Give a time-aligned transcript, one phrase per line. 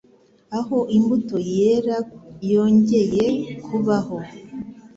[0.59, 1.97] aho imbuto yera
[2.51, 3.25] yongeye
[3.65, 4.17] kubaho